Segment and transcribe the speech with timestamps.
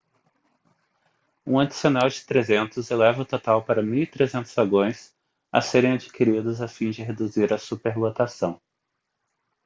[1.45, 5.15] um adicional de 300 eleva o total para 1.300 vagões
[5.51, 8.59] a serem adquiridos a fim de reduzir a superlotação